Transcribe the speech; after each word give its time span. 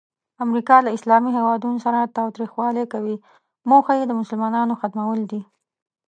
امریکا 0.45 0.77
له 0.85 0.89
اسلامي 0.97 1.29
هیوادونو 1.37 1.77
سره 1.85 2.11
تاوتریخوالی 2.17 2.85
کوي، 2.93 3.15
موخه 3.69 3.93
یې 3.99 4.05
د 4.07 4.11
مسلمانانو 4.21 4.73
ختمول 4.81 5.19
دي. 5.31 5.41